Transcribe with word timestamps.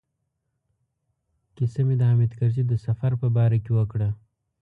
کیسه 1.55 1.81
مې 1.87 1.95
د 1.97 2.01
حامد 2.09 2.31
کرزي 2.39 2.63
د 2.67 2.73
سفر 2.85 3.11
په 3.21 3.27
باره 3.35 3.57
کې 3.63 3.71
وکړه. 3.79 4.09